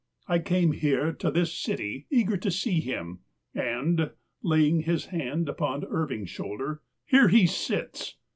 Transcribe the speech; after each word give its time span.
I 0.27 0.39
came 0.39 0.71
here 0.71 1.11
to 1.13 1.29
this 1.29 1.53
cit\^ 1.53 2.05
eager 2.09 2.35
to 2.35 2.49
see 2.49 2.79
him, 2.79 3.19
and 3.53 4.09
[laying 4.43 4.79
his 4.81 5.05
hand 5.05 5.47
upon 5.47 5.83
Ir\'ing's 5.83 6.31
shoulder] 6.31 6.81
here 7.05 7.27
he 7.27 7.45
sits! 7.45 8.15